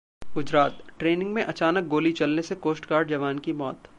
Gujarat 0.33 0.93
training 0.99 1.33
में 1.33 1.43
अचानक 1.43 1.87
गोली 1.87 2.11
चलने 2.11 2.41
से 2.41 2.55
कोस्टगार्ड 2.57 3.09
जवान 3.09 3.39
की 3.39 3.53
मौत 3.53 3.83